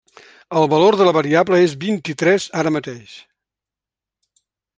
[0.61, 3.15] El valor de la variable és vint-i-tres ara mateix.